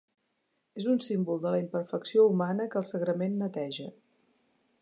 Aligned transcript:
És 0.83 0.87
un 0.93 0.97
símbol 1.07 1.43
de 1.43 1.51
la 1.55 1.59
imperfecció 1.65 2.25
humana, 2.31 2.69
que 2.73 2.83
el 2.85 2.89
sagrament 2.93 3.37
neteja. 3.45 3.91